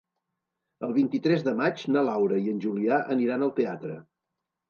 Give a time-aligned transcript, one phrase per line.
[0.87, 3.99] El vint-i-tres de maig na Laura i en Julià aniran al teatre.